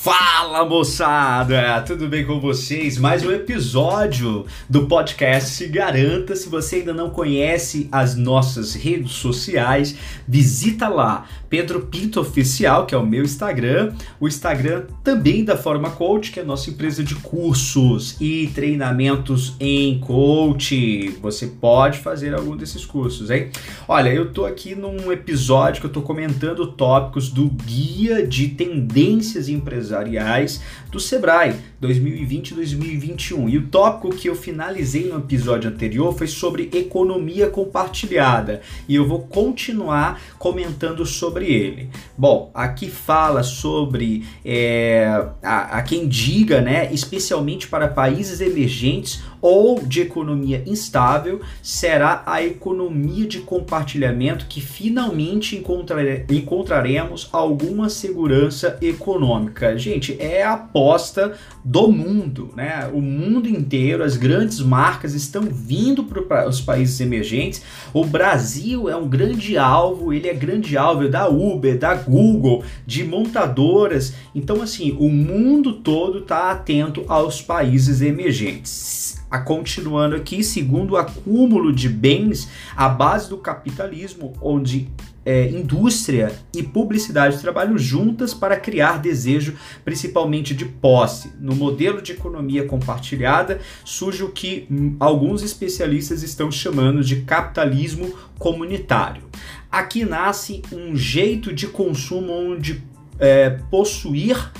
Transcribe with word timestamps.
Fala 0.00 0.64
moçada, 0.64 1.82
tudo 1.84 2.06
bem 2.06 2.24
com 2.24 2.38
vocês? 2.38 2.96
Mais 2.98 3.26
um 3.26 3.32
episódio 3.32 4.46
do 4.70 4.86
podcast 4.86 5.50
Se 5.50 5.66
Garanta. 5.66 6.36
Se 6.36 6.48
você 6.48 6.76
ainda 6.76 6.94
não 6.94 7.10
conhece 7.10 7.88
as 7.90 8.14
nossas 8.14 8.74
redes 8.74 9.10
sociais, 9.10 9.96
visita 10.26 10.86
lá 10.86 11.26
Pedro 11.48 11.80
Pinto 11.86 12.20
Oficial, 12.20 12.86
que 12.86 12.94
é 12.94 12.98
o 12.98 13.06
meu 13.06 13.24
Instagram, 13.24 13.92
o 14.20 14.28
Instagram 14.28 14.84
também 15.02 15.44
da 15.44 15.56
Forma 15.56 15.90
Coach, 15.90 16.30
que 16.30 16.40
é 16.40 16.42
a 16.42 16.46
nossa 16.46 16.70
empresa 16.70 17.02
de 17.02 17.14
cursos 17.14 18.16
e 18.20 18.48
treinamentos 18.54 19.54
em 19.58 19.98
coach. 20.00 21.08
Você 21.20 21.46
pode 21.46 21.98
fazer 21.98 22.34
algum 22.34 22.56
desses 22.56 22.84
cursos, 22.84 23.30
hein? 23.30 23.50
Olha, 23.86 24.10
eu 24.10 24.32
tô 24.32 24.44
aqui 24.44 24.74
num 24.74 25.10
episódio 25.10 25.80
que 25.80 25.86
eu 25.86 25.92
tô 25.92 26.02
comentando 26.02 26.66
tópicos 26.72 27.30
do 27.30 27.48
guia 27.48 28.26
de 28.26 28.48
tendências 28.48 29.48
empresariais 29.48 30.62
do 30.90 31.00
Sebrae 31.00 31.54
2020-2021. 31.82 33.48
E 33.48 33.58
o 33.58 33.68
tópico 33.68 34.10
que 34.10 34.28
eu 34.28 34.34
finalizei 34.34 35.08
no 35.08 35.18
episódio 35.18 35.70
anterior 35.70 36.16
foi 36.16 36.26
sobre 36.26 36.70
economia 36.72 37.48
compartilhada. 37.48 38.60
E 38.88 38.94
eu 38.94 39.06
vou 39.06 39.20
continuar 39.20 40.20
comentando 40.38 41.04
sobre 41.06 41.46
ele. 41.46 41.88
Bom, 42.16 42.50
aqui 42.54 42.88
fala 42.88 43.42
sobre 43.42 44.24
é, 44.44 45.26
a, 45.42 45.78
a 45.78 45.82
quem 45.82 46.08
diga, 46.08 46.60
né, 46.60 46.92
especialmente 46.92 47.68
para 47.68 47.88
países 47.88 48.40
emergentes 48.40 49.22
ou 49.40 49.80
de 49.80 50.00
economia 50.00 50.62
instável, 50.66 51.40
será 51.62 52.22
a 52.26 52.42
economia 52.42 53.26
de 53.26 53.38
compartilhamento 53.40 54.46
que 54.46 54.60
finalmente 54.60 55.56
encontrare, 55.56 56.26
encontraremos 56.28 57.28
alguma 57.32 57.88
segurança 57.88 58.76
econômica. 58.82 59.78
Gente, 59.78 60.16
é 60.18 60.42
a 60.42 60.54
aposta 60.54 61.36
do 61.68 61.92
mundo, 61.92 62.50
né? 62.56 62.88
O 62.94 63.00
mundo 63.02 63.46
inteiro, 63.46 64.02
as 64.02 64.16
grandes 64.16 64.58
marcas 64.58 65.12
estão 65.12 65.42
vindo 65.42 66.02
para 66.02 66.48
os 66.48 66.62
países 66.62 66.98
emergentes. 66.98 67.62
O 67.92 68.06
Brasil 68.06 68.88
é 68.88 68.96
um 68.96 69.06
grande 69.06 69.58
alvo, 69.58 70.10
ele 70.10 70.28
é 70.28 70.32
grande 70.32 70.78
alvo 70.78 71.06
da 71.10 71.28
Uber, 71.28 71.78
da 71.78 71.94
Google, 71.94 72.64
de 72.86 73.04
montadoras. 73.04 74.14
Então, 74.34 74.62
assim, 74.62 74.96
o 74.98 75.10
mundo 75.10 75.74
todo 75.74 76.20
está 76.20 76.50
atento 76.50 77.04
aos 77.06 77.42
países 77.42 78.00
emergentes 78.00 79.18
a 79.30 79.38
continuando 79.38 80.16
aqui, 80.16 80.42
segundo 80.42 80.92
o 80.92 80.96
acúmulo 80.96 81.70
de 81.70 81.86
bens, 81.86 82.48
a 82.74 82.88
base 82.88 83.28
do 83.28 83.36
capitalismo, 83.36 84.32
onde 84.40 84.88
é, 85.28 85.50
indústria 85.50 86.32
e 86.56 86.62
publicidade 86.62 87.38
trabalham 87.38 87.76
juntas 87.76 88.32
para 88.32 88.58
criar 88.58 88.98
desejo, 88.98 89.54
principalmente 89.84 90.54
de 90.54 90.64
posse. 90.64 91.30
No 91.38 91.54
modelo 91.54 92.00
de 92.00 92.12
economia 92.12 92.64
compartilhada, 92.64 93.60
surge 93.84 94.24
o 94.24 94.30
que 94.30 94.66
alguns 94.98 95.42
especialistas 95.42 96.22
estão 96.22 96.50
chamando 96.50 97.04
de 97.04 97.16
capitalismo 97.24 98.10
comunitário. 98.38 99.24
Aqui 99.70 100.02
nasce 100.02 100.62
um 100.72 100.96
jeito 100.96 101.52
de 101.52 101.66
consumo 101.66 102.32
onde 102.32 102.82
é, 103.18 103.50
possuir 103.70 104.50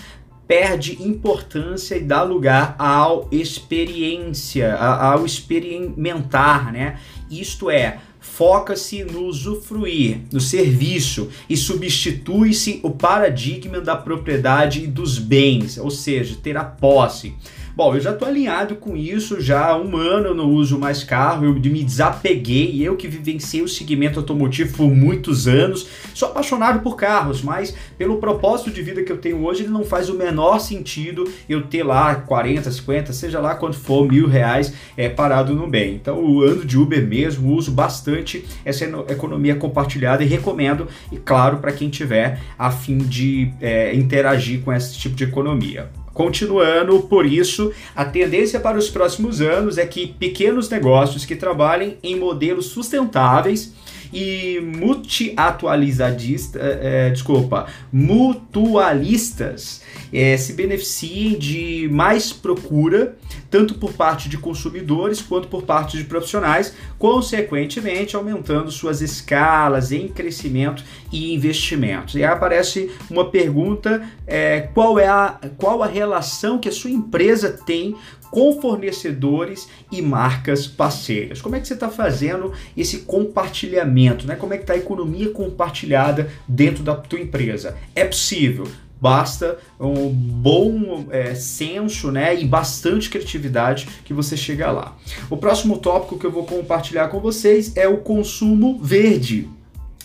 perde 0.46 1.02
importância 1.02 1.94
e 1.94 2.00
dá 2.00 2.22
lugar 2.22 2.74
ao 2.78 3.28
experiência, 3.30 4.74
ao 4.76 5.26
experimentar, 5.26 6.72
né? 6.72 6.98
Isto 7.30 7.70
é, 7.70 7.98
foca-se 8.34 9.02
no 9.04 9.24
usufruir, 9.24 10.20
no 10.32 10.40
serviço 10.40 11.28
e 11.48 11.56
substitui-se 11.56 12.80
o 12.82 12.90
paradigma 12.90 13.80
da 13.80 13.96
propriedade 13.96 14.84
e 14.84 14.86
dos 14.86 15.18
bens, 15.18 15.78
ou 15.78 15.90
seja, 15.90 16.36
ter 16.42 16.56
a 16.56 16.64
posse. 16.64 17.34
Bom, 17.78 17.94
eu 17.94 18.00
já 18.00 18.10
estou 18.10 18.26
alinhado 18.26 18.74
com 18.74 18.96
isso, 18.96 19.40
já 19.40 19.68
há 19.68 19.78
um 19.78 19.96
ano 19.96 20.26
eu 20.26 20.34
não 20.34 20.50
uso 20.50 20.76
mais 20.76 21.04
carro, 21.04 21.44
eu 21.44 21.54
me 21.54 21.84
desapeguei, 21.84 22.84
eu 22.84 22.96
que 22.96 23.06
vivenciei 23.06 23.62
o 23.62 23.68
segmento 23.68 24.18
automotivo 24.18 24.76
por 24.76 24.90
muitos 24.90 25.46
anos, 25.46 25.86
sou 26.12 26.28
apaixonado 26.28 26.80
por 26.80 26.96
carros, 26.96 27.40
mas 27.40 27.72
pelo 27.96 28.16
propósito 28.16 28.72
de 28.72 28.82
vida 28.82 29.04
que 29.04 29.12
eu 29.12 29.18
tenho 29.18 29.44
hoje, 29.44 29.62
ele 29.62 29.70
não 29.70 29.84
faz 29.84 30.10
o 30.10 30.18
menor 30.18 30.58
sentido 30.58 31.30
eu 31.48 31.68
ter 31.68 31.84
lá 31.84 32.16
40, 32.16 32.68
50, 32.68 33.12
seja 33.12 33.38
lá 33.38 33.54
quanto 33.54 33.78
for, 33.78 34.08
mil 34.10 34.26
reais 34.26 34.74
é, 34.96 35.08
parado 35.08 35.54
no 35.54 35.68
bem. 35.68 35.94
Então 35.94 36.18
eu 36.18 36.50
ando 36.50 36.64
de 36.64 36.76
Uber 36.76 37.06
mesmo, 37.06 37.54
uso 37.54 37.70
bastante 37.70 38.44
essa 38.64 38.84
economia 39.08 39.54
compartilhada 39.54 40.24
e 40.24 40.26
recomendo, 40.26 40.88
e 41.12 41.16
claro, 41.16 41.58
para 41.58 41.70
quem 41.70 41.88
tiver 41.88 42.40
a 42.58 42.72
fim 42.72 42.98
de 42.98 43.52
é, 43.60 43.94
interagir 43.94 44.62
com 44.62 44.72
esse 44.72 44.98
tipo 44.98 45.14
de 45.14 45.22
economia. 45.22 45.88
Continuando, 46.18 46.98
por 47.02 47.24
isso, 47.24 47.72
a 47.94 48.04
tendência 48.04 48.58
para 48.58 48.76
os 48.76 48.90
próximos 48.90 49.40
anos 49.40 49.78
é 49.78 49.86
que 49.86 50.08
pequenos 50.08 50.68
negócios 50.68 51.24
que 51.24 51.36
trabalhem 51.36 51.96
em 52.02 52.16
modelos 52.16 52.66
sustentáveis 52.66 53.72
e 54.12 54.58
multi-atualizadistas, 54.60 56.60
é, 56.60 57.06
é, 57.06 57.10
desculpa, 57.10 57.68
mutualistas 57.92 59.82
é, 60.12 60.36
se 60.36 60.54
beneficiem 60.54 61.38
de 61.38 61.88
mais 61.92 62.32
procura, 62.32 63.16
tanto 63.50 63.74
por 63.74 63.92
parte 63.92 64.28
de 64.28 64.38
consumidores 64.38 65.20
quanto 65.20 65.48
por 65.48 65.62
parte 65.62 65.96
de 65.96 66.04
profissionais, 66.04 66.74
consequentemente 66.98 68.16
aumentando 68.16 68.70
suas 68.70 69.00
escalas 69.00 69.92
em 69.92 70.08
crescimento 70.08 70.84
e 71.12 71.34
investimentos. 71.34 72.14
E 72.14 72.18
aí 72.18 72.24
aparece 72.24 72.90
uma 73.10 73.30
pergunta: 73.30 74.02
é, 74.26 74.68
qual 74.74 74.98
é 74.98 75.08
a, 75.08 75.38
qual 75.56 75.82
a 75.82 75.86
relação 75.86 76.58
que 76.58 76.68
a 76.68 76.72
sua 76.72 76.90
empresa 76.90 77.50
tem 77.50 77.96
com 78.30 78.60
fornecedores 78.60 79.68
e 79.90 80.02
marcas 80.02 80.66
parceiras. 80.66 81.40
Como 81.40 81.56
é 81.56 81.60
que 81.60 81.66
você 81.66 81.74
está 81.74 81.88
fazendo 81.88 82.52
esse 82.76 82.98
compartilhamento? 83.00 84.26
Né? 84.26 84.36
Como 84.36 84.52
é 84.52 84.56
que 84.56 84.64
está 84.64 84.74
a 84.74 84.78
economia 84.78 85.30
compartilhada 85.30 86.30
dentro 86.46 86.82
da 86.82 86.94
tua 86.94 87.20
empresa? 87.20 87.76
É 87.94 88.04
possível. 88.04 88.66
Basta 89.00 89.58
um 89.78 90.08
bom 90.08 91.06
é, 91.10 91.34
senso 91.34 92.10
né, 92.10 92.38
e 92.38 92.44
bastante 92.44 93.08
criatividade 93.08 93.88
que 94.04 94.12
você 94.12 94.36
chega 94.36 94.70
lá. 94.70 94.96
O 95.30 95.36
próximo 95.36 95.78
tópico 95.78 96.18
que 96.18 96.26
eu 96.26 96.32
vou 96.32 96.44
compartilhar 96.44 97.08
com 97.08 97.20
vocês 97.20 97.76
é 97.76 97.86
o 97.86 97.98
consumo 97.98 98.78
verde. 98.82 99.48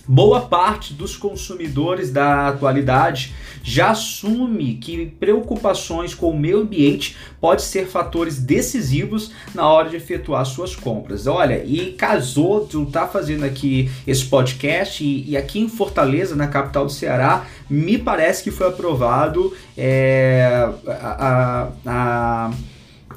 Boa 0.05 0.41
parte 0.41 0.93
dos 0.93 1.15
consumidores 1.15 2.11
da 2.11 2.49
atualidade 2.49 3.33
já 3.63 3.91
assume 3.91 4.75
que 4.75 5.05
preocupações 5.17 6.13
com 6.13 6.31
o 6.31 6.37
meio 6.37 6.59
ambiente 6.59 7.15
pode 7.39 7.61
ser 7.61 7.87
fatores 7.87 8.37
decisivos 8.37 9.31
na 9.55 9.65
hora 9.65 9.89
de 9.89 9.95
efetuar 9.95 10.45
suas 10.45 10.75
compras. 10.75 11.25
Olha, 11.25 11.63
e 11.63 11.93
casou, 11.93 12.65
tu 12.65 12.85
tá 12.85 13.07
fazendo 13.07 13.45
aqui 13.45 13.89
esse 14.05 14.25
podcast 14.25 15.01
e, 15.01 15.29
e 15.29 15.37
aqui 15.37 15.59
em 15.59 15.69
Fortaleza, 15.69 16.35
na 16.35 16.47
capital 16.47 16.85
do 16.85 16.91
Ceará, 16.91 17.45
me 17.69 17.97
parece 17.97 18.43
que 18.43 18.51
foi 18.51 18.67
aprovado 18.67 19.55
é, 19.77 20.69
a, 20.85 21.69
a, 21.85 22.51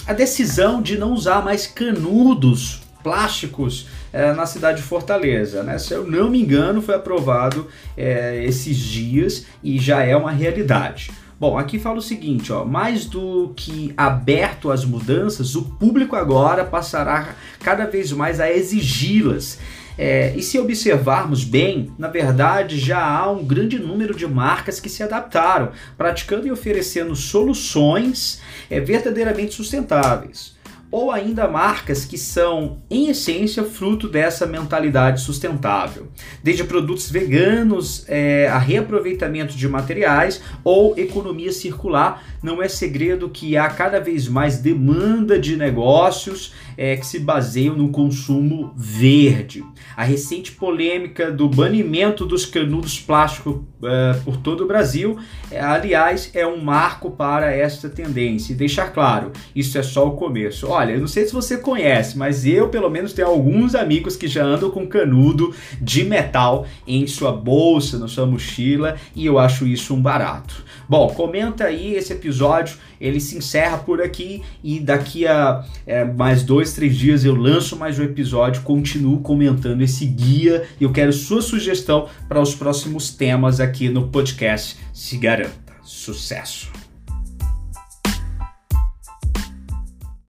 a 0.06 0.12
decisão 0.12 0.80
de 0.80 0.97
não 0.97 1.12
usar 1.12 1.44
mais 1.44 1.66
canudos 1.66 2.85
plásticos 3.06 3.87
é, 4.12 4.33
na 4.33 4.47
cidade 4.47 4.78
de 4.78 4.83
Fortaleza. 4.83 5.62
Né? 5.62 5.78
Se 5.78 5.94
eu 5.94 6.05
não 6.05 6.28
me 6.28 6.43
engano, 6.43 6.83
foi 6.83 6.97
aprovado 6.97 7.69
é, 7.97 8.44
esses 8.44 8.77
dias 8.77 9.47
e 9.62 9.78
já 9.78 10.03
é 10.03 10.17
uma 10.17 10.33
realidade. 10.33 11.12
Bom, 11.39 11.56
aqui 11.56 11.78
fala 11.78 11.99
o 11.99 12.03
seguinte, 12.03 12.53
ó, 12.53 12.65
mais 12.65 13.05
do 13.05 13.53
que 13.55 13.95
aberto 13.97 14.72
às 14.72 14.84
mudanças, 14.84 15.55
o 15.55 15.62
público 15.62 16.16
agora 16.16 16.65
passará 16.65 17.37
cada 17.61 17.87
vez 17.87 18.11
mais 18.11 18.41
a 18.41 18.50
exigi-las. 18.50 19.61
É, 19.97 20.34
e 20.34 20.43
se 20.43 20.59
observarmos 20.59 21.45
bem, 21.45 21.92
na 21.97 22.09
verdade 22.09 22.77
já 22.77 23.03
há 23.03 23.30
um 23.30 23.45
grande 23.45 23.78
número 23.78 24.16
de 24.16 24.27
marcas 24.27 24.80
que 24.80 24.89
se 24.89 25.03
adaptaram, 25.03 25.71
praticando 25.97 26.48
e 26.48 26.51
oferecendo 26.51 27.15
soluções 27.15 28.42
é, 28.69 28.80
verdadeiramente 28.80 29.54
sustentáveis 29.54 30.55
ou 30.91 31.10
ainda 31.10 31.48
marcas 31.48 32.04
que 32.04 32.16
são, 32.16 32.78
em 32.91 33.09
essência, 33.09 33.65
fruto 33.65 34.09
dessa 34.09 34.47
mentalidade 34.47 35.21
sustentável, 35.21 36.09
desde 36.42 36.65
produtos 36.65 37.10
veganos 37.10 38.04
é, 38.09 38.48
a 38.48 38.59
reaproveitamento 38.59 39.56
de 39.56 39.68
materiais 39.68 40.42
ou 40.62 40.97
economia 40.97 41.53
circular. 41.53 42.22
Não 42.42 42.62
é 42.62 42.68
segredo 42.68 43.28
que 43.28 43.56
há 43.56 43.68
cada 43.68 44.00
vez 44.00 44.28
mais 44.28 44.59
demanda 44.59 45.38
de 45.38 45.56
negócios 45.56 46.53
é, 46.77 46.97
que 46.97 47.06
se 47.06 47.18
baseiam 47.18 47.74
no 47.74 47.89
consumo 47.89 48.72
verde. 48.77 49.65
A 49.97 50.04
recente 50.04 50.53
polêmica 50.53 51.30
do 51.30 51.48
banimento 51.48 52.24
dos 52.27 52.44
canudos 52.44 53.00
plásticos 53.00 53.60
é, 53.82 54.15
por 54.24 54.36
todo 54.36 54.65
o 54.65 54.66
Brasil, 54.66 55.18
é, 55.50 55.60
aliás, 55.60 56.30
é 56.34 56.47
um 56.47 56.62
marco 56.62 57.10
para 57.10 57.53
esta 57.53 57.89
tendência. 57.89 58.53
E 58.53 58.56
deixar 58.56 58.92
claro, 58.92 59.32
isso 59.54 59.78
é 59.78 59.82
só 59.82 60.06
o 60.06 60.12
começo 60.12 60.66
Olha, 60.77 60.93
eu 60.93 61.01
não 61.01 61.09
sei 61.09 61.25
se 61.25 61.33
você 61.33 61.57
conhece, 61.57 62.19
mas 62.19 62.45
eu 62.45 62.69
pelo 62.69 62.91
menos 62.91 63.15
tenho 63.15 63.28
alguns 63.28 63.75
amigos 63.75 64.15
que 64.15 64.28
já 64.28 64.45
andam 64.45 64.71
com 64.71 64.87
canudo 64.87 65.55
de 65.81 66.05
metal 66.05 66.67
em 66.87 67.07
sua 67.07 67.33
bolsa, 67.33 67.99
na 67.99 68.07
sua 68.07 68.27
mochila, 68.27 68.97
e 69.15 69.25
eu 69.25 69.39
acho 69.39 69.67
isso 69.67 69.95
um 69.95 70.03
barato. 70.03 70.63
Bom, 70.87 71.09
comenta 71.09 71.65
aí 71.65 71.95
esse 71.95 72.13
episódio, 72.13 72.77
ele 73.01 73.21
se 73.21 73.39
encerra 73.39 73.78
por 73.78 74.03
aqui 74.03 74.43
e 74.63 74.78
daqui 74.78 75.27
a 75.27 75.65
é, 75.87 76.05
mais 76.05 76.43
dois, 76.43 76.75
três 76.75 76.95
dias 76.95 77.25
eu 77.25 77.34
lanço 77.34 77.75
mais 77.75 77.99
um 77.99 78.03
episódio, 78.03 78.61
continuo 78.61 79.21
comentando 79.21 79.81
esse 79.81 80.05
guia 80.05 80.65
e 80.78 80.84
eu 80.84 80.93
quero 80.93 81.11
sua 81.11 81.41
sugestão 81.41 82.07
para 82.28 82.39
os 82.39 82.55
próximos 82.55 83.11
temas 83.11 83.61
aqui 83.61 83.89
no 83.89 84.09
podcast. 84.09 84.77
Se 84.93 85.17
garanta. 85.17 85.73
Sucesso! 85.83 86.85